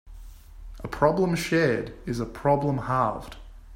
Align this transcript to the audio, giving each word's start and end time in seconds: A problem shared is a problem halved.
A 0.83 0.87
problem 0.87 1.35
shared 1.35 1.93
is 2.07 2.19
a 2.19 2.25
problem 2.25 2.79
halved. 2.79 3.35